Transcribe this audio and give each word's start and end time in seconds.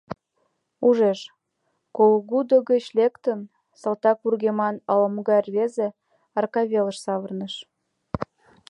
Ужеш: 0.87 1.19
Колгудо 1.97 2.55
гыч 2.69 2.85
лектын, 2.97 3.39
салтак 3.81 4.17
вургеман 4.23 4.75
ала-могай 4.91 5.39
рвезе 5.47 5.87
арка 6.37 6.61
велыш 6.71 6.97
савырныш. 7.05 7.53